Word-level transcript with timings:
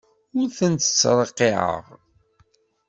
Ur 0.39 0.47
tent-ttreqqiɛeɣ. 0.57 1.83